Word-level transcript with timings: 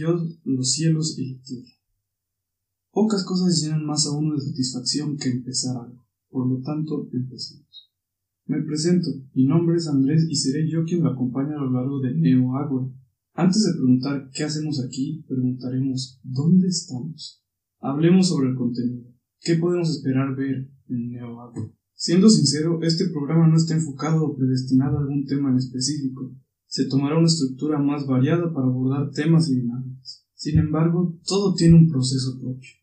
Dios 0.00 0.40
los 0.44 0.72
cielos 0.72 1.18
y 1.18 1.34
la 1.34 1.42
tierra. 1.42 1.72
Pocas 2.90 3.22
cosas 3.22 3.60
llenan 3.60 3.84
más 3.84 4.06
a 4.06 4.16
uno 4.16 4.34
de 4.34 4.40
satisfacción 4.40 5.18
que 5.18 5.28
empezar 5.28 5.76
algo. 5.76 6.06
Por 6.30 6.48
lo 6.48 6.62
tanto, 6.62 7.06
empecemos. 7.12 7.92
Me 8.46 8.62
presento, 8.62 9.10
mi 9.34 9.44
nombre 9.44 9.76
es 9.76 9.86
Andrés 9.88 10.26
y 10.28 10.34
seré 10.36 10.68
yo 10.70 10.84
quien 10.84 11.02
lo 11.02 11.10
acompañe 11.10 11.54
a 11.54 11.58
lo 11.58 11.70
largo 11.70 12.00
de 12.00 12.14
Neo 12.14 12.56
Agua. 12.56 12.90
Antes 13.34 13.62
de 13.62 13.74
preguntar 13.74 14.30
qué 14.32 14.44
hacemos 14.44 14.82
aquí, 14.82 15.22
preguntaremos 15.28 16.18
¿dónde 16.22 16.68
estamos? 16.68 17.44
Hablemos 17.80 18.28
sobre 18.28 18.48
el 18.48 18.56
contenido. 18.56 19.12
¿Qué 19.40 19.56
podemos 19.56 19.90
esperar 19.90 20.34
ver 20.34 20.66
en 20.88 21.10
Neo 21.10 21.40
Agua? 21.40 21.70
Siendo 21.94 22.30
sincero, 22.30 22.80
este 22.82 23.10
programa 23.10 23.46
no 23.48 23.56
está 23.58 23.74
enfocado 23.74 24.24
o 24.24 24.34
predestinado 24.34 24.96
a 24.96 25.00
algún 25.02 25.26
tema 25.26 25.50
en 25.50 25.58
específico. 25.58 26.34
Se 26.70 26.86
tomará 26.86 27.18
una 27.18 27.26
estructura 27.26 27.78
más 27.78 28.06
variada 28.06 28.50
para 28.54 28.66
abordar 28.66 29.10
temas 29.10 29.50
y 29.50 29.56
dinámicas. 29.56 30.26
Sin 30.34 30.58
embargo, 30.58 31.18
todo 31.26 31.54
tiene 31.54 31.76
un 31.76 31.88
proceso 31.88 32.40
propio 32.40 32.80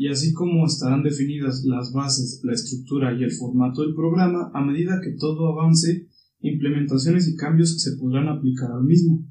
y 0.00 0.08
así 0.08 0.32
como 0.32 0.64
estarán 0.64 1.02
definidas 1.02 1.62
las 1.66 1.92
bases, 1.92 2.40
la 2.42 2.54
estructura 2.54 3.12
y 3.12 3.22
el 3.22 3.32
formato 3.32 3.82
del 3.82 3.94
programa, 3.94 4.50
a 4.54 4.64
medida 4.64 4.98
que 5.04 5.10
todo 5.10 5.48
avance, 5.48 6.08
implementaciones 6.40 7.28
y 7.28 7.36
cambios 7.36 7.82
se 7.82 7.98
podrán 7.98 8.26
aplicar 8.28 8.72
al 8.72 8.84
mismo. 8.84 9.28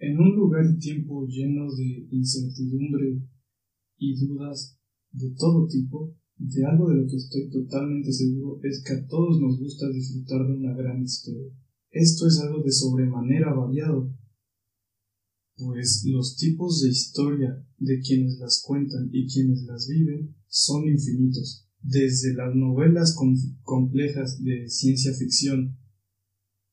En 0.00 0.18
un 0.18 0.34
lugar 0.34 0.64
y 0.68 0.80
tiempo 0.80 1.28
lleno 1.28 1.72
de 1.72 2.08
incertidumbre 2.10 3.22
y 3.98 4.16
dudas 4.16 4.76
de 5.12 5.30
todo 5.38 5.68
tipo, 5.68 6.12
de 6.38 6.66
algo 6.66 6.88
de 6.88 6.96
lo 6.96 7.06
que 7.06 7.14
estoy 7.14 7.48
totalmente 7.48 8.12
seguro 8.12 8.58
es 8.64 8.82
que 8.82 8.94
a 8.94 9.06
todos 9.06 9.40
nos 9.40 9.60
gusta 9.60 9.88
disfrutar 9.90 10.44
de 10.44 10.54
una 10.54 10.74
gran 10.74 11.00
historia. 11.04 11.52
Esto 11.98 12.28
es 12.28 12.38
algo 12.38 12.62
de 12.62 12.70
sobremanera 12.70 13.52
variado, 13.52 14.14
pues 15.56 16.04
los 16.06 16.36
tipos 16.36 16.80
de 16.80 16.90
historia 16.90 17.66
de 17.76 17.98
quienes 17.98 18.38
las 18.38 18.62
cuentan 18.64 19.10
y 19.10 19.26
quienes 19.26 19.64
las 19.64 19.88
viven 19.88 20.36
son 20.46 20.86
infinitos, 20.86 21.66
desde 21.82 22.34
las 22.34 22.54
novelas 22.54 23.16
complejas 23.64 24.40
de 24.44 24.68
ciencia 24.68 25.12
ficción 25.12 25.76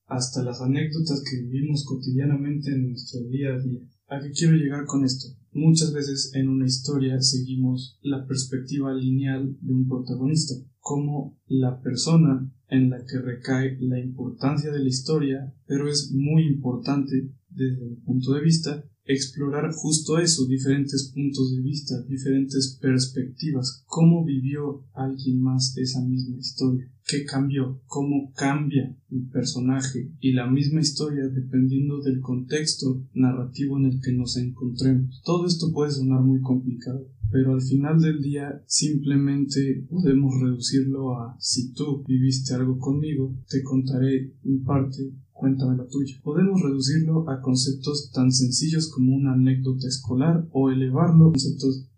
hasta 0.06 0.44
las 0.44 0.62
anécdotas 0.62 1.24
que 1.24 1.42
vivimos 1.42 1.86
cotidianamente 1.86 2.72
en 2.72 2.90
nuestro 2.90 3.22
día 3.22 3.56
a 3.56 3.60
día. 3.60 3.80
¿A 4.08 4.22
qué 4.22 4.30
quiero 4.30 4.56
llegar 4.56 4.86
con 4.86 5.04
esto? 5.06 5.28
Muchas 5.54 5.92
veces 5.92 6.30
en 6.36 6.50
una 6.50 6.68
historia 6.68 7.20
seguimos 7.20 7.98
la 8.04 8.28
perspectiva 8.28 8.94
lineal 8.94 9.58
de 9.60 9.74
un 9.74 9.88
protagonista, 9.88 10.54
como 10.80 11.40
la 11.48 11.82
persona 11.82 12.55
en 12.70 12.90
la 12.90 13.04
que 13.06 13.20
recae 13.20 13.78
la 13.80 14.00
importancia 14.00 14.72
de 14.72 14.80
la 14.80 14.88
historia, 14.88 15.54
pero 15.68 15.88
es 15.90 16.12
muy 16.12 16.48
importante 16.48 17.30
desde 17.50 17.86
mi 17.86 17.96
punto 17.96 18.34
de 18.34 18.42
vista, 18.42 18.84
explorar 19.06 19.72
justo 19.72 20.18
eso, 20.18 20.46
diferentes 20.48 21.12
puntos 21.14 21.56
de 21.56 21.62
vista, 21.62 22.02
diferentes 22.04 22.78
perspectivas, 22.82 23.84
cómo 23.86 24.26
vivió 24.26 24.84
alguien 24.94 25.42
más 25.42 25.78
esa 25.78 26.02
misma 26.02 26.38
historia, 26.38 26.90
qué 27.08 27.24
cambió, 27.24 27.82
cómo 27.86 28.32
cambia 28.34 28.96
el 29.12 29.28
personaje 29.30 30.12
y 30.20 30.34
la 30.34 30.48
misma 30.48 30.82
historia 30.82 31.28
dependiendo 31.28 32.02
del 32.02 32.20
contexto 32.20 33.04
narrativo 33.14 33.78
en 33.78 33.86
el 33.86 34.02
que 34.02 34.12
nos 34.12 34.38
encontremos. 34.38 35.22
Todo 35.24 35.46
esto 35.46 35.72
puede 35.72 35.92
sonar 35.92 36.22
muy 36.22 36.42
complicado, 36.42 37.08
pero 37.32 37.54
al 37.54 37.62
final 37.62 38.02
del 38.02 38.22
día 38.22 38.64
simplemente 38.66 39.86
podemos 39.90 40.34
reducirlo 40.42 41.20
a 41.20 41.36
si 41.40 41.74
tú 41.74 42.04
viviste 42.08 42.54
algo 42.56 42.80
conmigo, 42.80 43.36
te 43.48 43.62
contaré 43.62 44.34
mi 44.44 44.58
parte 44.60 45.12
Cuéntame 45.36 45.76
la 45.76 45.86
tuya. 45.86 46.16
Podemos 46.24 46.62
reducirlo 46.62 47.30
a 47.30 47.42
conceptos 47.42 48.10
tan 48.14 48.32
sencillos 48.32 48.90
como 48.90 49.14
una 49.14 49.34
anécdota 49.34 49.86
escolar 49.86 50.48
o 50.54 50.72
elevarlo 50.72 51.28
a 51.28 51.32
conceptos 51.32 51.90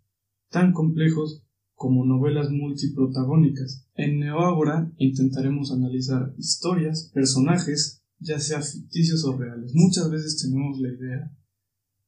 tan 0.50 0.74
complejos 0.74 1.44
como 1.76 2.04
novelas 2.04 2.50
multiprotagónicas. 2.50 3.86
En 3.94 4.20
Neoágora 4.20 4.92
intentaremos 4.98 5.72
analizar 5.72 6.34
historias, 6.40 7.12
personajes, 7.14 8.02
ya 8.18 8.40
sea 8.40 8.64
ficticios 8.64 9.24
o 9.24 9.38
reales. 9.38 9.72
Muchas 9.76 10.10
veces 10.10 10.42
tenemos 10.42 10.80
la 10.80 10.90
idea 10.90 11.32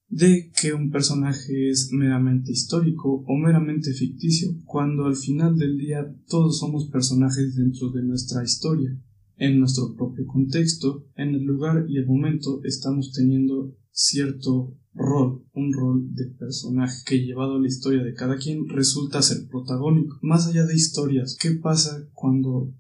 de 0.08 0.52
que 0.60 0.74
un 0.74 0.90
personaje 0.90 1.70
es 1.70 1.92
meramente 1.92 2.52
histórico 2.52 3.24
o 3.28 3.36
meramente 3.38 3.94
ficticio, 3.94 4.56
cuando 4.66 5.06
al 5.06 5.16
final 5.16 5.60
del 5.60 5.78
día 5.78 6.12
todos 6.28 6.58
somos 6.58 6.90
personajes 6.90 7.56
dentro 7.56 7.92
de 7.92 8.02
nuestra 8.02 8.44
historia 8.44 9.00
en 9.40 9.60
nuestro 9.60 9.96
propio 9.96 10.28
contexto, 10.28 11.06
en 11.16 11.34
el 11.34 11.44
lugar 11.44 11.86
y 11.90 11.98
el 11.98 12.06
momento 12.06 12.62
estamos 12.64 13.12
teniendo 13.14 13.76
cierto 13.92 14.78
rol, 14.94 15.46
un 15.54 15.74
rol 15.74 16.14
de 16.14 16.26
personaje 16.26 17.04
que 17.06 17.24
llevado 17.24 17.56
a 17.56 17.60
la 17.60 17.68
historia 17.68 18.04
de 18.04 18.14
cada 18.14 18.38
quien 18.38 18.68
resulta 18.68 19.22
ser 19.22 19.48
protagónico. 19.48 20.18
Más 20.22 20.48
allá 20.48 20.66
de 20.66 20.76
historias, 20.76 21.38
¿qué 21.40 21.52
pasa 21.52 22.08
cuando 22.14 22.74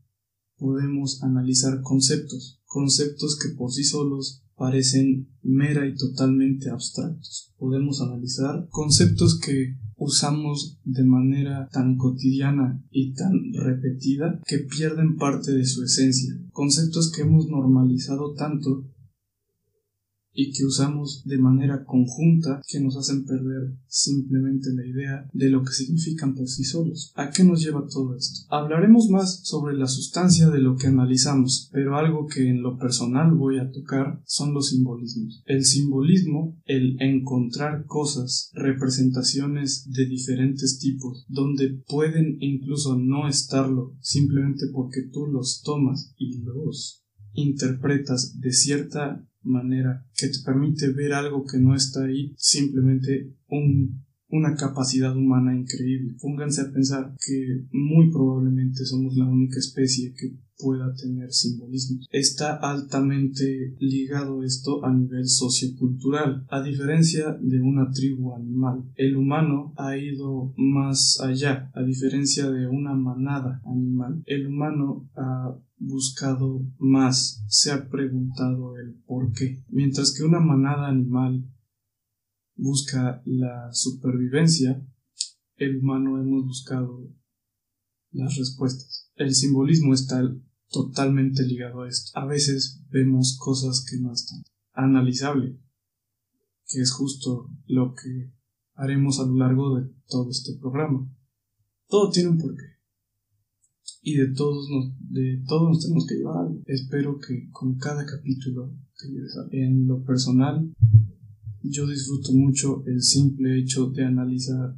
podemos 0.58 1.24
analizar 1.24 1.82
conceptos? 1.82 2.62
Conceptos 2.66 3.40
que 3.40 3.56
por 3.56 3.72
sí 3.72 3.84
solos 3.84 4.44
parecen 4.56 5.30
mera 5.42 5.88
y 5.88 5.96
totalmente 5.96 6.70
abstractos. 6.70 7.54
Podemos 7.58 8.02
analizar 8.02 8.68
conceptos 8.70 9.40
que 9.40 9.78
usamos 10.00 10.80
de 10.84 11.04
manera 11.04 11.68
tan 11.72 11.98
cotidiana 11.98 12.82
y 12.90 13.14
tan 13.14 13.54
repetida 13.54 14.40
que 14.46 14.60
pierden 14.60 15.18
parte 15.18 15.52
de 15.52 15.66
su 15.66 15.84
esencia. 15.84 16.34
Conceptos 16.52 17.12
que 17.12 17.22
hemos 17.22 17.48
normalizado 17.48 18.34
tanto 18.34 18.86
y 20.34 20.52
que 20.52 20.66
usamos 20.66 21.24
de 21.26 21.38
manera 21.38 21.84
conjunta 21.86 22.62
que 22.68 22.80
nos 22.80 22.98
hacen 22.98 23.26
perder 23.26 23.74
simplemente 23.88 24.70
la 24.74 24.86
idea 24.86 25.30
de 25.34 25.50
lo 25.50 25.64
que 25.64 25.72
significan 25.72 26.36
por 26.36 26.48
sí 26.48 26.64
solos. 26.64 27.12
¿A 27.16 27.30
qué 27.30 27.44
nos 27.44 27.62
lleva 27.62 27.88
todo 27.88 28.16
esto? 28.16 28.42
Hablaremos 28.50 29.10
más 29.10 29.42
sobre 29.44 29.76
la 29.76 29.88
sustancia 29.88 30.50
de 30.50 30.60
lo 30.60 30.76
que 30.76 30.88
analizamos, 30.88 31.70
pero 31.72 31.98
algo 31.98 32.28
que 32.28 32.50
en 32.50 32.62
lo 32.62 32.78
personal 32.78 33.34
voy 33.34 33.60
a 33.60 33.72
tocar 33.72 34.22
son 34.26 34.54
los 34.54 34.70
simbolismos. 34.70 35.44
El 35.46 35.66
simbolismo, 35.66 36.58
el 36.66 37.02
encontrar 37.02 37.86
cosas, 37.86 38.52
representaciones 38.54 39.90
de 39.92 40.06
diferentes 40.06 40.80
tipos, 40.80 41.26
donde 41.28 41.82
pueden 41.88 42.38
incluso 42.40 42.98
no 42.98 43.28
estarlo 43.28 43.96
simplemente 44.02 44.68
porque 44.74 45.02
tú 45.12 45.28
los 45.28 45.62
tomas 45.64 46.14
y 46.18 46.40
los 46.40 47.04
interpretas 47.34 48.40
de 48.40 48.52
cierta 48.52 49.26
manera 49.42 50.06
que 50.16 50.28
te 50.28 50.40
permite 50.46 50.90
ver 50.90 51.14
algo 51.14 51.46
que 51.46 51.60
no 51.60 51.76
está 51.76 52.06
ahí, 52.06 52.34
simplemente 52.38 53.34
un, 53.48 54.06
una 54.30 54.56
capacidad 54.56 55.16
humana 55.16 55.58
increíble. 55.58 56.16
Pónganse 56.22 56.62
a 56.62 56.72
pensar 56.72 57.16
que 57.26 57.66
muy 57.72 58.12
probablemente 58.12 58.86
somos 58.86 59.16
la 59.16 59.26
única 59.26 59.60
especie 59.60 60.14
que 60.14 60.36
pueda 60.60 60.94
tener 60.94 61.32
simbolismo. 61.32 62.02
Está 62.12 62.56
altamente 62.56 63.76
ligado 63.80 64.44
esto 64.44 64.86
a 64.86 64.94
nivel 64.94 65.26
sociocultural, 65.26 66.46
a 66.50 66.62
diferencia 66.62 67.38
de 67.42 67.62
una 67.62 67.90
tribu 67.92 68.36
animal. 68.36 68.84
El 68.96 69.16
humano 69.16 69.74
ha 69.78 69.98
ido 69.98 70.54
más 70.58 71.20
allá, 71.22 71.72
a 71.74 71.82
diferencia 71.82 72.52
de 72.52 72.68
una 72.68 72.94
manada 72.94 73.62
animal. 73.66 74.22
El 74.26 74.48
humano 74.48 75.10
ha 75.16 75.58
buscado 75.78 76.62
más, 76.78 77.44
se 77.48 77.72
ha 77.72 77.90
preguntado 77.90 78.78
el 78.78 78.96
por 79.08 79.32
qué. 79.32 79.64
Mientras 79.70 80.14
que 80.14 80.24
una 80.24 80.42
manada 80.42 80.90
animal 80.90 81.46
busca 82.56 83.22
la 83.26 83.72
supervivencia, 83.72 84.86
el 85.56 85.78
humano 85.78 86.22
hemos 86.22 86.46
buscado 86.46 87.08
las 88.12 88.38
respuestas. 88.38 89.10
El 89.16 89.34
simbolismo 89.34 89.94
está 89.94 90.22
totalmente 90.70 91.44
ligado 91.44 91.82
a 91.82 91.90
esto. 91.90 92.12
A 92.18 92.26
veces 92.26 92.84
vemos 92.90 93.38
cosas 93.40 93.86
que 93.90 93.98
no 94.00 94.14
están 94.14 94.44
analizable, 94.74 95.60
que 96.68 96.82
es 96.82 96.92
justo 96.92 97.50
lo 97.66 97.94
que 97.94 98.32
haremos 98.76 99.20
a 99.20 99.26
lo 99.26 99.36
largo 99.36 99.80
de 99.80 99.90
todo 100.08 100.30
este 100.30 100.54
programa. 100.60 101.10
Todo 101.88 102.12
tiene 102.12 102.30
un 102.30 102.38
porqué 102.38 102.80
y 104.02 104.16
de 104.16 104.34
todos 104.34 104.68
nos, 104.70 104.94
de 105.10 105.44
todos 105.48 105.70
nos 105.70 105.82
tenemos 105.82 106.06
que 106.08 106.16
llevar. 106.16 106.48
Espero 106.66 107.20
que 107.20 107.50
con 107.52 107.78
cada 107.78 108.06
capítulo 108.06 108.74
te 108.98 109.08
lleves. 109.10 109.36
En 109.52 109.88
lo 109.88 110.04
personal, 110.04 110.72
yo 111.62 111.88
disfruto 111.88 112.32
mucho 112.34 112.84
el 112.86 113.02
simple 113.02 113.60
hecho 113.60 113.88
de 113.88 114.06
analizar 114.06 114.76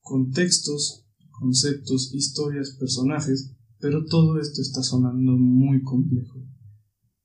contextos, 0.00 1.06
conceptos, 1.30 2.14
historias, 2.14 2.76
personajes, 2.78 3.54
pero 3.80 4.04
todo 4.04 4.38
esto 4.40 4.60
está 4.62 4.82
sonando 4.82 5.32
muy 5.32 5.82
complejo. 5.82 6.44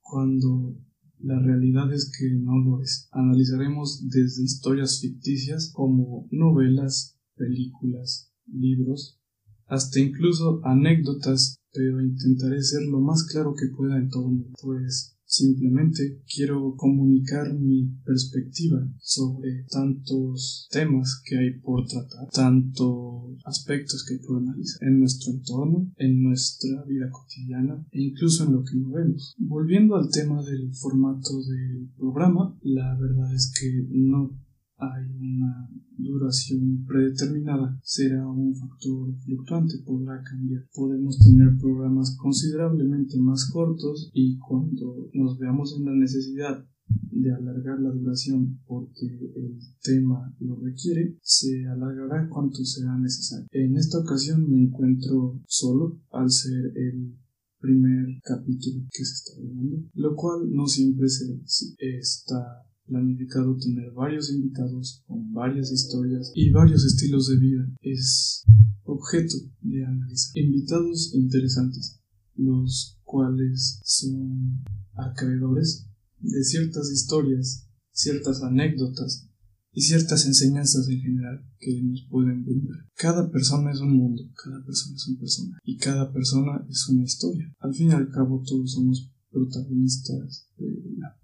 Cuando 0.01 0.77
la 1.19 1.39
realidad 1.39 1.91
es 1.93 2.11
que 2.17 2.29
no 2.35 2.59
lo 2.59 2.81
es. 2.81 3.07
Analizaremos 3.11 4.07
desde 4.09 4.43
historias 4.43 4.99
ficticias 4.99 5.71
como 5.73 6.27
novelas, 6.31 7.17
películas, 7.35 8.31
libros, 8.45 9.19
hasta 9.67 9.99
incluso 9.99 10.59
anécdotas, 10.65 11.55
pero 11.71 12.01
intentaré 12.01 12.61
ser 12.61 12.83
lo 12.83 12.99
más 12.99 13.23
claro 13.23 13.55
que 13.55 13.73
pueda 13.75 13.97
en 13.97 14.09
todo 14.09 14.29
pues 14.61 15.17
Simplemente 15.35 16.21
quiero 16.31 16.75
comunicar 16.75 17.51
mi 17.55 17.87
perspectiva 18.05 18.87
sobre 18.99 19.65
tantos 19.67 20.67
temas 20.69 21.23
que 21.25 21.39
hay 21.39 21.59
por 21.59 21.87
tratar, 21.87 22.29
tantos 22.29 23.41
aspectos 23.43 24.05
que 24.05 24.13
hay 24.13 24.19
por 24.19 24.37
analizar 24.37 24.87
en 24.87 24.99
nuestro 24.99 25.33
entorno, 25.33 25.91
en 25.97 26.21
nuestra 26.21 26.83
vida 26.83 27.09
cotidiana 27.09 27.83
e 27.89 28.03
incluso 28.03 28.45
en 28.45 28.53
lo 28.53 28.63
que 28.63 28.75
no 28.75 28.91
vemos. 28.91 29.33
Volviendo 29.39 29.95
al 29.95 30.11
tema 30.11 30.43
del 30.43 30.71
formato 30.75 31.41
del 31.41 31.89
programa, 31.97 32.55
la 32.61 32.95
verdad 32.99 33.33
es 33.33 33.51
que 33.59 33.87
no 33.89 34.37
hay 34.77 35.05
una 35.19 35.69
duración 35.97 36.83
predeterminada, 36.85 37.79
será 37.83 38.27
un 38.27 38.55
factor 38.55 39.15
fluctuante, 39.23 39.75
podrá 39.85 40.21
cambiar. 40.23 40.65
Podemos 40.73 41.19
tener 41.19 41.57
programas 41.59 42.15
considerablemente 42.17 43.17
más 43.19 43.49
cortos 43.51 44.09
y 44.13 44.37
cuando 44.37 45.09
nos 45.13 45.37
veamos 45.37 45.75
en 45.77 45.85
la 45.85 45.93
necesidad 45.93 46.65
de 47.11 47.31
alargar 47.31 47.79
la 47.79 47.91
duración 47.91 48.59
porque 48.65 49.05
el 49.07 49.57
tema 49.81 50.35
lo 50.39 50.55
requiere, 50.57 51.17
se 51.21 51.65
alargará 51.67 52.27
cuanto 52.27 52.63
será 52.65 52.97
necesario. 52.97 53.47
En 53.51 53.77
esta 53.77 53.99
ocasión 53.99 54.49
me 54.49 54.61
encuentro 54.61 55.41
solo 55.45 56.01
al 56.11 56.29
ser 56.29 56.71
el 56.75 57.17
primer 57.59 58.19
capítulo 58.23 58.85
que 58.91 59.05
se 59.05 59.13
está 59.13 59.41
grabando, 59.41 59.89
lo 59.93 60.15
cual 60.15 60.51
no 60.51 60.67
siempre 60.67 61.07
será 61.07 61.39
así. 61.43 61.73
Está 61.77 62.65
planificado 62.85 63.57
tener 63.57 63.91
varios 63.91 64.31
invitados 64.31 65.03
con 65.07 65.31
varias 65.33 65.71
historias 65.71 66.31
y 66.35 66.51
varios 66.51 66.85
estilos 66.85 67.27
de 67.27 67.37
vida. 67.37 67.73
Es 67.81 68.43
objeto 68.83 69.35
de 69.61 69.85
análisis. 69.85 70.31
Invitados 70.35 71.13
interesantes, 71.13 71.99
los 72.35 72.99
cuales 73.03 73.79
son 73.83 74.63
acreedores 74.93 75.87
de 76.19 76.43
ciertas 76.43 76.91
historias, 76.91 77.67
ciertas 77.91 78.41
anécdotas 78.41 79.29
y 79.71 79.81
ciertas 79.81 80.25
enseñanzas 80.25 80.87
en 80.87 81.01
general 81.01 81.45
que 81.59 81.81
nos 81.81 82.05
pueden 82.09 82.43
brindar. 82.45 82.77
Cada 82.95 83.29
persona 83.31 83.71
es 83.71 83.79
un 83.79 83.97
mundo, 83.97 84.23
cada 84.35 84.63
persona 84.63 84.95
es 84.95 85.07
un 85.07 85.17
personaje 85.17 85.59
y 85.63 85.77
cada 85.77 86.13
persona 86.13 86.65
es 86.69 86.87
una 86.89 87.03
historia. 87.03 87.53
Al 87.59 87.73
fin 87.73 87.89
y 87.89 87.93
al 87.93 88.09
cabo 88.09 88.43
todos 88.45 88.73
somos 88.73 89.11
protagonistas 89.31 90.47
de 90.57 90.67
la 90.97 91.17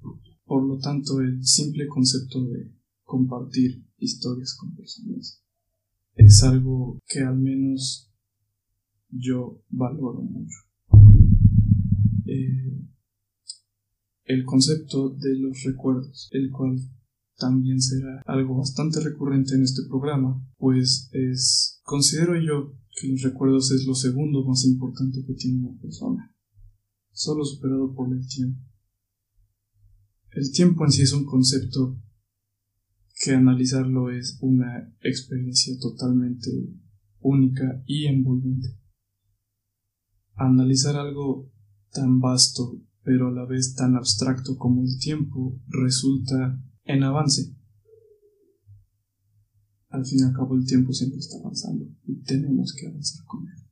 por 0.50 0.68
lo 0.68 0.80
tanto, 0.80 1.22
el 1.22 1.46
simple 1.46 1.88
concepto 1.88 2.44
de 2.44 2.74
compartir 3.04 3.86
historias 4.00 4.56
con 4.56 4.76
personas 4.76 5.44
es 6.16 6.42
algo 6.42 6.98
que 7.08 7.20
al 7.20 7.38
menos 7.38 8.12
yo 9.10 9.62
valoro 9.70 10.22
mucho. 10.22 10.58
Eh, 12.26 12.82
el 14.26 14.44
concepto 14.44 15.12
de 15.12 15.38
los 15.38 15.62
recuerdos, 15.64 16.30
el 16.32 16.50
cual 16.50 16.80
también 17.38 17.80
será 17.80 18.24
algo 18.26 18.58
bastante 18.58 19.02
recurrente 19.02 19.54
en 19.54 19.62
este 19.62 19.84
programa, 19.88 20.44
pues 20.58 21.12
es, 21.14 21.80
considero 21.84 22.34
yo 22.42 22.74
que 23.00 23.08
los 23.08 23.22
recuerdos 23.22 23.70
es 23.72 23.86
lo 23.86 23.94
segundo 23.94 24.44
más 24.46 24.66
importante 24.66 25.24
que 25.24 25.34
tiene 25.34 25.60
una 25.60 25.80
persona, 25.80 26.36
solo 27.12 27.46
superado 27.46 27.94
por 27.94 28.12
el 28.12 28.28
tiempo. 28.28 28.69
El 30.32 30.52
tiempo 30.52 30.86
en 30.86 30.92
sí 30.92 31.02
es 31.02 31.14
un 31.14 31.26
concepto 31.26 32.00
que 33.22 33.34
analizarlo 33.34 34.12
es 34.12 34.38
una 34.42 34.96
experiencia 35.02 35.78
totalmente 35.80 36.50
única 37.20 37.84
y 37.86 38.06
envolvente. 38.06 38.78
Analizar 40.36 40.96
algo 40.96 41.52
tan 41.92 42.20
vasto 42.20 42.80
pero 43.04 43.30
a 43.30 43.32
la 43.32 43.46
vez 43.46 43.74
tan 43.74 43.96
abstracto 43.96 44.56
como 44.58 44.84
el 44.84 45.00
tiempo 45.00 45.60
resulta 45.68 46.62
en 46.84 47.04
avance. 47.04 47.56
Al 49.90 50.06
fin 50.06 50.20
y 50.20 50.24
al 50.24 50.34
cabo 50.34 50.56
el 50.56 50.66
tiempo 50.66 50.94
siempre 50.94 51.18
está 51.18 51.38
avanzando 51.40 51.86
y 52.06 52.22
tenemos 52.22 52.76
que 52.80 52.88
avanzar 52.88 53.26
con 53.26 53.48
él. 53.48 53.66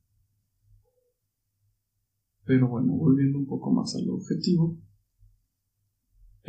Pero 2.44 2.68
bueno, 2.68 2.96
volviendo 2.96 3.38
un 3.38 3.46
poco 3.46 3.72
más 3.72 3.94
al 3.94 4.08
objetivo, 4.10 4.76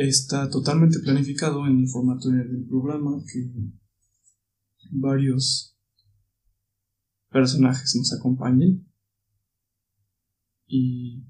está 0.08 0.50
totalmente 0.50 1.00
planificado 1.00 1.68
en 1.68 1.80
el 1.80 1.90
formato 1.90 2.30
del 2.30 2.66
programa 2.70 3.22
que 3.32 3.52
varios 4.92 5.78
personajes 7.30 7.96
nos 7.98 8.14
acompañen 8.14 8.88
y 10.68 11.26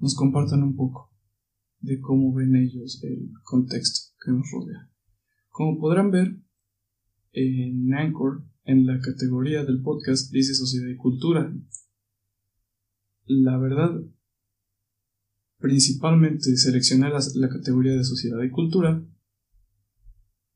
nos 0.00 0.16
compartan 0.16 0.64
un 0.64 0.74
poco 0.74 1.14
de 1.78 2.00
cómo 2.00 2.34
ven 2.34 2.56
ellos 2.56 3.00
el 3.04 3.30
contexto 3.44 4.16
que 4.20 4.32
nos 4.32 4.50
rodea. 4.50 4.90
Como 5.48 5.78
podrán 5.78 6.10
ver, 6.10 6.40
en 7.32 7.94
Anchor, 7.94 8.44
en 8.64 8.84
la 8.84 8.98
categoría 8.98 9.64
del 9.64 9.80
podcast, 9.80 10.32
dice 10.32 10.54
Sociedad 10.54 10.88
y 10.88 10.96
Cultura. 10.96 11.54
La 13.26 13.58
verdad 13.58 13.92
principalmente 15.58 16.56
seleccioné 16.56 17.10
la, 17.10 17.48
categoría 17.48 17.92
de 17.92 18.04
sociedad 18.04 18.42
y 18.42 18.50
cultura 18.50 19.04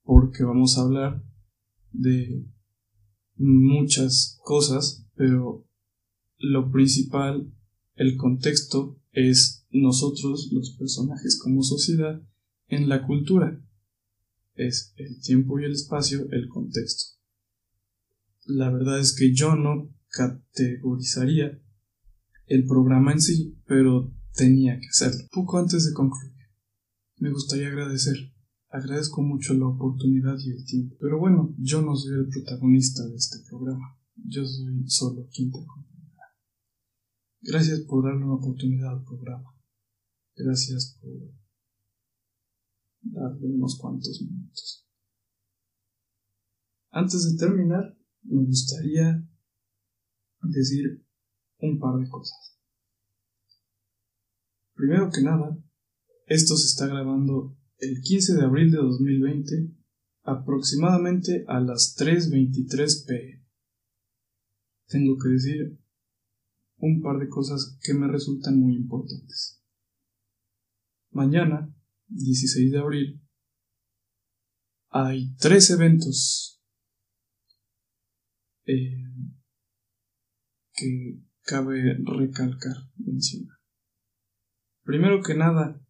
porque 0.03 0.45
vamos 0.45 0.79
a 0.79 0.83
hablar 0.83 1.23
de 1.91 2.47
muchas 3.37 4.39
cosas, 4.43 5.07
pero 5.15 5.67
lo 6.39 6.71
principal, 6.71 7.53
el 7.95 8.17
contexto, 8.17 8.99
es 9.13 9.67
nosotros, 9.71 10.51
los 10.53 10.77
personajes 10.77 11.39
como 11.41 11.63
sociedad, 11.63 12.21
en 12.67 12.89
la 12.89 13.07
cultura. 13.07 13.63
Es 14.55 14.93
el 14.97 15.21
tiempo 15.21 15.61
y 15.61 15.65
el 15.65 15.73
espacio, 15.73 16.27
el 16.31 16.49
contexto. 16.49 17.19
La 18.45 18.71
verdad 18.71 18.99
es 18.99 19.15
que 19.15 19.33
yo 19.33 19.55
no 19.55 19.95
categorizaría 20.09 21.61
el 22.47 22.67
programa 22.67 23.13
en 23.13 23.21
sí, 23.21 23.57
pero 23.67 24.13
tenía 24.35 24.79
que 24.79 24.89
hacerlo. 24.89 25.25
Poco 25.33 25.59
antes 25.59 25.87
de 25.87 25.93
concluir, 25.93 26.33
me 27.17 27.31
gustaría 27.31 27.69
agradecer. 27.69 28.17
Agradezco 28.69 29.23
mucho 29.23 29.55
la 29.55 29.67
oportunidad 29.67 30.37
y 30.39 30.51
el 30.51 30.65
tiempo. 30.65 30.97
Pero 30.99 31.19
bueno, 31.19 31.55
yo 31.59 31.83
no 31.83 31.95
soy 31.95 32.15
el 32.15 32.29
protagonista 32.29 33.07
de 33.07 33.17
este 33.17 33.39
programa. 33.49 33.99
Yo 34.15 34.45
soy 34.47 34.89
solo 34.89 35.29
quien 35.33 35.51
te 35.51 35.59
acompañará. 35.59 36.25
Gracias 37.43 37.81
por 37.81 38.05
darle 38.05 38.25
una 38.25 38.35
oportunidad 38.35 38.93
al 38.93 39.05
programa. 39.05 39.55
Gracias 40.35 40.99
por 41.01 41.13
darle 43.03 43.47
unos 43.47 43.79
cuantos 43.79 44.23
minutos. 44.23 44.87
Antes 46.91 47.31
de 47.31 47.39
terminar, 47.39 47.97
me 48.23 48.45
gustaría 48.45 49.27
decir 50.43 51.07
un 51.59 51.79
par 51.79 51.99
de 51.99 52.09
cosas. 52.09 52.52
Primero 54.83 55.11
que 55.15 55.23
nada, 55.23 55.57
esto 56.27 56.57
se 56.57 56.67
está 56.67 56.89
grabando 56.89 57.57
el 57.79 58.01
15 58.01 58.35
de 58.35 58.43
abril 58.43 58.73
de 58.73 58.79
2020 58.79 59.71
aproximadamente 60.25 61.45
a 61.47 61.61
las 61.61 61.95
3.23 61.97 63.07
pm. 63.07 63.47
Tengo 64.89 65.17
que 65.23 65.29
decir 65.29 65.79
un 66.79 67.01
par 67.01 67.21
de 67.21 67.29
cosas 67.29 67.79
que 67.81 67.95
me 67.95 68.09
resultan 68.09 68.59
muy 68.59 68.75
importantes. 68.75 69.63
Mañana, 71.13 71.73
16 72.09 72.73
de 72.73 72.79
abril, 72.81 73.23
hay 74.89 75.33
tres 75.37 75.71
eventos 75.71 76.61
eh, 78.67 78.99
que 80.75 81.21
cabe 81.45 81.99
recalcar, 82.05 82.79
mencionar. 82.97 83.62
Primero 84.85 85.23
que 85.23 85.35
nada, 85.35 85.81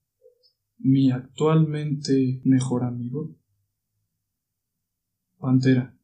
mi 0.76 1.10
actualmente 1.10 2.42
mejor 2.44 2.84
amigo, 2.84 3.34
Pantera. 5.38 5.98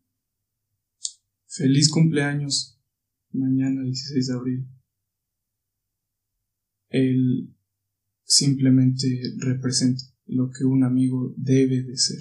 Feliz 1.46 1.90
cumpleaños, 1.90 2.80
mañana 3.30 3.82
16 3.82 4.26
de 4.26 4.34
abril. 4.34 4.68
Él 6.88 7.54
simplemente 8.24 9.06
representa 9.38 10.02
lo 10.26 10.50
que 10.50 10.64
un 10.64 10.82
amigo 10.82 11.34
debe 11.36 11.82
de 11.82 11.96
ser. 11.96 12.18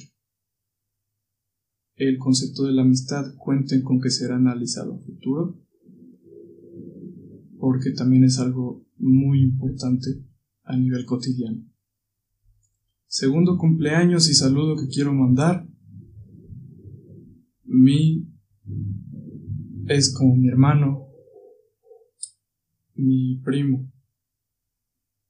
El 1.96 2.18
concepto 2.18 2.66
de 2.66 2.74
la 2.74 2.82
amistad 2.82 3.36
cuenten 3.38 3.84
con 3.84 4.02
que 4.02 4.10
será 4.10 4.36
analizado 4.36 4.96
a 4.96 5.00
futuro, 5.00 5.60
porque 7.58 7.92
también 7.92 8.26
es 8.26 8.38
algo 8.38 8.86
muy 8.98 9.42
importante 9.42 10.28
a 10.68 10.76
nivel 10.78 11.06
cotidiano. 11.06 11.66
Segundo 13.08 13.58
cumpleaños 13.58 14.30
y 14.30 14.34
saludo 14.34 14.76
que 14.76 14.88
quiero 14.88 15.14
mandar. 15.14 15.68
Mi 17.64 18.28
es 19.88 20.14
como 20.14 20.36
mi 20.36 20.50
hermano, 20.50 21.08
mi 22.96 23.42
primo, 23.44 23.90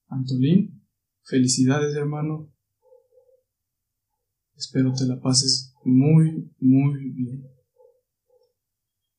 Antolín. 0.08 0.84
Felicidades, 1.24 1.96
hermano. 1.96 2.51
Espero 4.56 4.94
te 4.94 5.06
la 5.06 5.20
pases 5.20 5.74
muy, 5.84 6.51
muy 6.60 7.12
bien. 7.12 7.48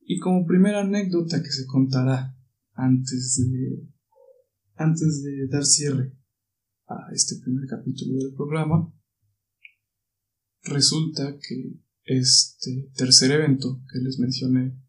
Y 0.01 0.19
como 0.19 0.47
primera 0.47 0.81
anécdota 0.81 1.43
que 1.43 1.51
se 1.51 1.67
contará 1.67 2.35
antes 2.73 3.37
de, 3.37 3.87
antes 4.79 5.23
de 5.23 5.49
dar 5.49 5.65
cierre 5.65 6.17
a 6.87 7.11
este 7.13 7.37
primer 7.43 7.67
capítulo 7.69 8.19
del 8.19 8.35
programa, 8.35 8.93
resulta 10.63 11.39
que 11.39 11.81
este 12.05 12.91
tercer 12.95 13.33
evento 13.33 13.83
que 13.93 13.99
les 13.99 14.19
mencioné 14.19 14.81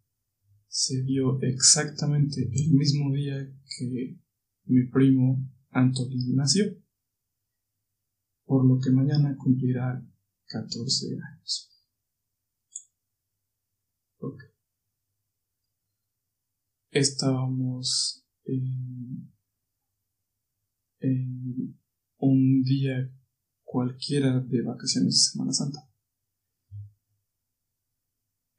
se 0.68 1.02
dio 1.04 1.42
exactamente 1.42 2.42
el 2.42 2.74
mismo 2.74 3.12
día 3.12 3.52
que 3.78 4.18
mi 4.66 4.88
primo 4.88 5.50
Antolín 5.72 6.36
nació, 6.36 6.66
por 8.46 8.66
lo 8.66 8.80
que 8.80 8.92
mañana 8.92 9.36
cumplirá 9.38 10.06
14 10.46 11.08
años. 11.14 11.70
Estábamos 16.92 18.26
en, 18.46 19.32
en 21.00 21.80
un 22.18 22.64
día 22.64 23.12
cualquiera 23.64 24.40
de 24.40 24.62
vacaciones 24.62 25.14
de 25.14 25.32
Semana 25.32 25.54
Santa. 25.54 25.80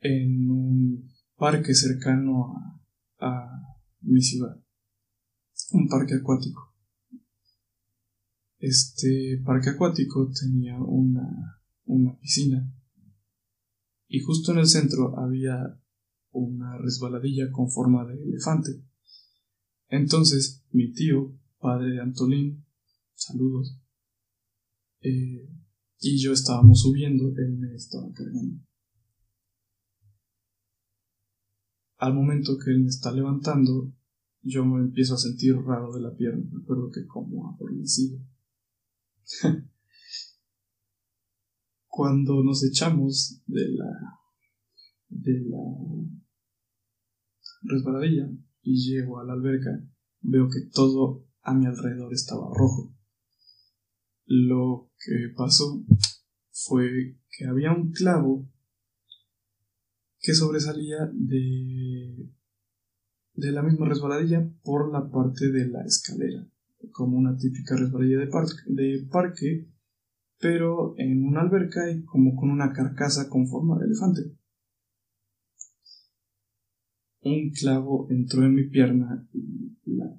En 0.00 0.50
un 0.50 1.10
parque 1.36 1.74
cercano 1.74 2.54
a, 3.18 3.26
a 3.26 3.60
mi 4.02 4.22
ciudad. 4.22 4.62
Un 5.72 5.88
parque 5.88 6.14
acuático. 6.14 6.74
Este 8.58 9.40
parque 9.44 9.70
acuático 9.70 10.30
tenía 10.38 10.78
una, 10.78 11.62
una 11.86 12.18
piscina 12.18 12.70
y 14.06 14.20
justo 14.20 14.52
en 14.52 14.58
el 14.58 14.66
centro 14.66 15.18
había 15.18 15.80
una 16.32 16.76
resbaladilla 16.78 17.50
con 17.52 17.70
forma 17.70 18.04
de 18.04 18.22
elefante. 18.22 18.84
Entonces 19.88 20.64
mi 20.72 20.92
tío, 20.92 21.32
padre 21.60 21.90
de 21.90 22.00
Antolín, 22.00 22.64
saludos, 23.14 23.78
eh, 25.02 25.48
y 26.00 26.18
yo 26.18 26.32
estábamos 26.32 26.80
subiendo, 26.80 27.28
él 27.36 27.58
me 27.58 27.74
estaba 27.74 28.10
cargando. 28.12 28.62
Al 31.98 32.14
momento 32.14 32.56
que 32.58 32.70
él 32.70 32.80
me 32.80 32.88
está 32.88 33.12
levantando, 33.12 33.92
yo 34.42 34.64
me 34.64 34.80
empiezo 34.80 35.14
a 35.14 35.18
sentir 35.18 35.54
raro 35.56 35.92
de 35.92 36.00
la 36.00 36.16
pierna. 36.16 36.42
Recuerdo 36.50 36.90
que 36.90 37.06
como 37.06 37.54
adormecido. 37.54 38.18
Cuando 41.86 42.42
nos 42.42 42.64
echamos 42.64 43.42
de 43.46 43.68
la 43.72 44.20
de 45.10 45.40
la 45.40 45.58
resbaladilla 47.62 48.30
y 48.62 48.76
llego 48.76 49.18
a 49.18 49.24
la 49.24 49.34
alberca, 49.34 49.70
veo 50.22 50.48
que 50.48 50.60
todo 50.72 51.26
a 51.42 51.54
mi 51.54 51.66
alrededor 51.66 52.12
estaba 52.12 52.50
rojo. 52.54 52.94
Lo 54.26 54.90
que 54.98 55.34
pasó 55.36 55.84
fue 56.52 57.16
que 57.30 57.46
había 57.46 57.72
un 57.72 57.92
clavo 57.92 58.48
que 60.20 60.34
sobresalía 60.34 61.10
de, 61.12 62.30
de 63.34 63.52
la 63.52 63.62
misma 63.62 63.88
resbaladilla 63.88 64.48
por 64.62 64.92
la 64.92 65.10
parte 65.10 65.50
de 65.50 65.66
la 65.66 65.82
escalera, 65.84 66.46
como 66.92 67.16
una 67.16 67.36
típica 67.36 67.76
resbaladilla 67.76 68.18
de, 68.18 68.28
de 68.66 69.06
parque, 69.10 69.66
pero 70.38 70.94
en 70.98 71.24
una 71.24 71.40
alberca 71.40 71.90
y 71.90 72.04
como 72.04 72.36
con 72.36 72.50
una 72.50 72.72
carcasa 72.72 73.28
con 73.28 73.48
forma 73.48 73.78
de 73.78 73.86
elefante. 73.86 74.20
Un 77.22 77.50
clavo 77.50 78.06
entró 78.10 78.44
en 78.44 78.54
mi 78.54 78.64
pierna 78.64 79.28
y 79.32 79.76
la 79.84 80.16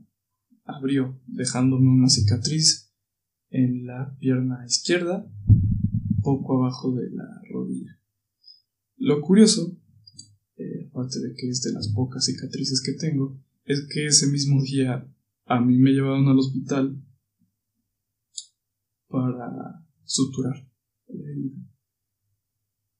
abrió, 0.63 1.19
dejándome 1.27 1.89
una 1.89 2.09
cicatriz 2.09 2.93
en 3.49 3.85
la 3.85 4.15
pierna 4.19 4.65
izquierda, 4.65 5.29
poco 6.21 6.61
abajo 6.61 6.93
de 6.93 7.09
la 7.11 7.41
rodilla. 7.49 7.99
Lo 8.97 9.21
curioso 9.21 9.81
aparte 10.91 11.19
de 11.19 11.33
que 11.35 11.49
es 11.49 11.61
de 11.61 11.71
las 11.71 11.89
pocas 11.89 12.25
cicatrices 12.25 12.81
que 12.81 12.93
tengo, 12.93 13.39
es 13.65 13.87
que 13.91 14.07
ese 14.07 14.27
mismo 14.27 14.61
día 14.61 15.07
a 15.45 15.61
mí 15.61 15.77
me 15.77 15.91
llevaron 15.91 16.27
al 16.27 16.39
hospital 16.39 17.01
para 19.07 19.85
suturar 20.03 20.67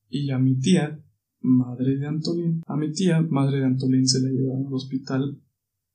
Y 0.09 0.31
a 0.31 0.37
mi 0.37 0.59
tía, 0.59 1.01
madre 1.39 1.97
de 1.97 2.07
Antolín, 2.07 2.61
a 2.65 2.75
mi 2.75 2.91
tía, 2.91 3.21
madre 3.21 3.59
de 3.59 3.65
Antolín, 3.65 4.07
se 4.07 4.21
la 4.21 4.29
llevaron 4.29 4.67
al 4.67 4.73
hospital 4.73 5.41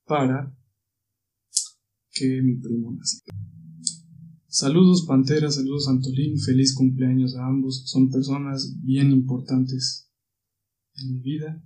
para 0.05 0.55
que 2.11 2.43
mi 2.43 2.57
primo 2.57 2.93
naciera. 2.93 3.39
Saludos 4.49 5.05
Pantera, 5.07 5.51
saludos 5.51 5.89
Antolín, 5.89 6.39
feliz 6.39 6.75
cumpleaños 6.75 7.37
a 7.37 7.47
ambos, 7.47 7.83
son 7.87 8.11
personas 8.11 8.81
bien 8.83 9.11
importantes 9.11 10.11
en 10.95 11.13
mi 11.13 11.21
vida 11.21 11.63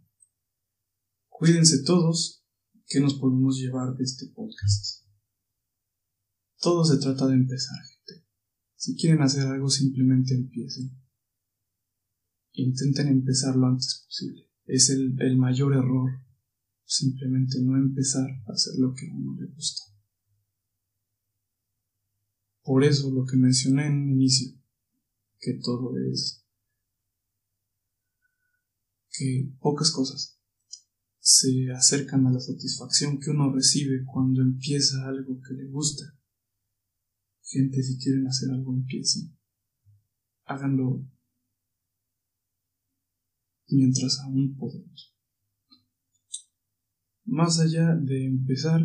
Cuídense 1.40 1.82
todos, 1.84 2.44
que 2.86 3.00
nos 3.00 3.14
podemos 3.14 3.58
llevar 3.58 3.96
de 3.96 4.04
este 4.04 4.26
podcast. 4.26 5.06
Todo 6.58 6.84
se 6.84 6.98
trata 6.98 7.26
de 7.28 7.32
empezar, 7.32 7.78
gente. 7.78 8.26
Si 8.76 8.94
quieren 8.94 9.22
hacer 9.22 9.46
algo, 9.46 9.70
simplemente 9.70 10.34
empiecen. 10.34 11.00
Intenten 12.52 13.08
empezar 13.08 13.56
lo 13.56 13.68
antes 13.68 14.04
posible. 14.04 14.50
Es 14.66 14.90
el, 14.90 15.16
el 15.18 15.38
mayor 15.38 15.72
error. 15.72 16.10
Simplemente 16.84 17.58
no 17.62 17.74
empezar 17.78 18.28
a 18.46 18.52
hacer 18.52 18.74
lo 18.78 18.92
que 18.92 19.08
a 19.08 19.14
uno 19.14 19.34
le 19.40 19.46
gusta. 19.46 19.82
Por 22.62 22.84
eso 22.84 23.10
lo 23.10 23.24
que 23.24 23.36
mencioné 23.36 23.86
en 23.86 23.94
un 23.94 24.10
inicio, 24.10 24.56
que 25.38 25.54
todo 25.62 25.96
es 25.98 26.44
que 29.10 29.52
pocas 29.58 29.90
cosas 29.90 30.40
se 31.18 31.70
acercan 31.70 32.26
a 32.26 32.32
la 32.32 32.40
satisfacción 32.40 33.20
que 33.20 33.30
uno 33.30 33.52
recibe 33.52 34.04
cuando 34.04 34.40
empieza 34.42 35.06
algo 35.06 35.40
que 35.40 35.54
le 35.54 35.68
gusta. 35.68 36.04
Gente, 37.42 37.82
si 37.82 37.98
quieren 37.98 38.26
hacer 38.26 38.50
algo, 38.50 38.72
empiecen. 38.72 39.36
Háganlo 40.44 41.04
mientras 43.68 44.18
aún 44.20 44.56
podemos. 44.56 45.14
Más 47.24 47.60
allá 47.60 47.94
de 47.94 48.26
empezar, 48.26 48.80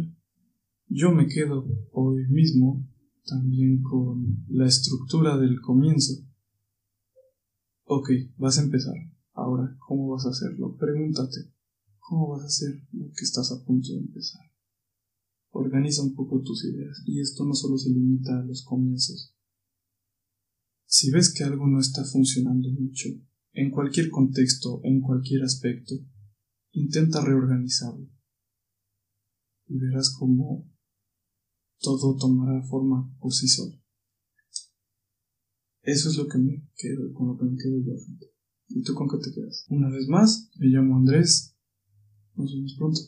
yo 0.87 1.11
me 1.11 1.27
quedo 1.27 1.65
hoy 1.91 2.27
mismo 2.27 2.87
también 3.25 3.81
con 3.81 4.45
la 4.47 4.67
estructura 4.67 5.37
del 5.37 5.59
comienzo. 5.61 6.13
Ok, 7.85 8.09
vas 8.37 8.57
a 8.57 8.63
empezar. 8.63 8.95
Ahora, 9.33 9.75
¿cómo 9.79 10.09
vas 10.09 10.25
a 10.25 10.29
hacerlo? 10.29 10.75
Pregúntate. 10.77 11.53
¿Cómo 11.99 12.29
vas 12.29 12.43
a 12.43 12.47
hacer 12.47 12.87
lo 12.91 13.07
que 13.07 13.23
estás 13.23 13.51
a 13.51 13.63
punto 13.65 13.91
de 13.91 13.99
empezar? 13.99 14.41
Organiza 15.51 16.03
un 16.03 16.13
poco 16.13 16.41
tus 16.41 16.63
ideas 16.65 17.01
y 17.05 17.19
esto 17.19 17.45
no 17.45 17.53
solo 17.53 17.77
se 17.77 17.89
limita 17.89 18.39
a 18.39 18.43
los 18.43 18.63
comienzos. 18.63 19.33
Si 20.85 21.11
ves 21.11 21.33
que 21.33 21.43
algo 21.43 21.67
no 21.67 21.79
está 21.79 22.03
funcionando 22.03 22.69
mucho, 22.69 23.09
en 23.53 23.71
cualquier 23.71 24.09
contexto, 24.09 24.81
en 24.83 25.01
cualquier 25.01 25.43
aspecto, 25.43 25.95
intenta 26.71 27.23
reorganizarlo 27.23 28.09
y 29.67 29.77
verás 29.77 30.13
cómo 30.17 30.69
todo 31.85 32.17
tomará 32.17 32.61
forma 32.63 33.09
por 33.19 33.33
sí 33.33 33.47
solo. 33.47 33.75
Eso 35.81 36.09
es 36.09 36.17
lo 36.17 36.27
que 36.27 36.37
me 36.37 36.67
quedo, 36.75 37.13
con 37.13 37.27
lo 37.27 37.37
que 37.37 37.45
me 37.45 37.57
quedo 37.57 37.77
yo, 37.79 37.93
¿Y 38.67 38.81
tú 38.81 38.95
con 38.95 39.07
qué 39.07 39.17
te 39.23 39.31
quedas? 39.31 39.65
Una 39.69 39.89
vez 39.89 40.07
más, 40.07 40.49
me 40.57 40.67
llamo 40.67 40.97
Andrés 40.97 41.55
nos 42.35 42.53
vemos 42.53 42.75
pronto. 42.77 42.99